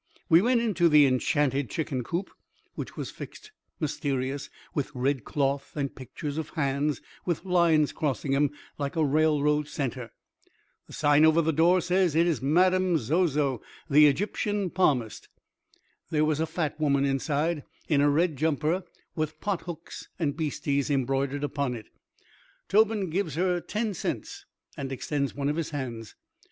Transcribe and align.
We 0.29 0.41
went 0.41 0.61
into 0.61 0.89
the 0.89 1.05
enchanted 1.05 1.69
chicken 1.69 2.03
coop, 2.03 2.31
which 2.73 2.97
was 2.97 3.11
fixed 3.11 3.51
mysterious 3.79 4.49
with 4.73 4.89
red 4.95 5.23
cloth 5.23 5.73
and 5.75 5.93
pictures 5.95 6.39
of 6.39 6.49
hands 6.57 7.01
with 7.23 7.45
lines 7.45 7.91
crossing 7.91 8.33
'em 8.35 8.49
like 8.79 8.95
a 8.95 9.05
railroad 9.05 9.67
centre. 9.67 10.11
The 10.87 10.93
sign 10.93 11.23
over 11.23 11.39
the 11.39 11.53
door 11.53 11.81
says 11.81 12.15
it 12.15 12.25
is 12.25 12.41
Madame 12.41 12.97
Zozo 12.97 13.61
the 13.91 14.07
Egyptian 14.07 14.71
Palmist. 14.71 15.29
There 16.09 16.25
was 16.25 16.39
a 16.39 16.47
fat 16.47 16.79
woman 16.79 17.05
inside 17.05 17.63
in 17.87 18.01
a 18.01 18.09
red 18.09 18.37
jumper 18.37 18.83
with 19.15 19.39
pothooks 19.39 20.07
and 20.17 20.35
beasties 20.35 20.89
embroidered 20.89 21.43
upon 21.43 21.75
it. 21.75 21.89
Tobin 22.67 23.11
gives 23.11 23.35
her 23.35 23.61
ten 23.61 23.93
cents 23.93 24.47
and 24.75 24.91
extends 24.91 25.35
one 25.35 25.47
of 25.47 25.57
his 25.57 25.69
hands. 25.69 26.15